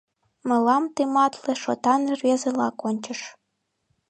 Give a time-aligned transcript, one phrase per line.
[0.47, 3.19] Мылам тыматле, шотан рвезыла кончыш.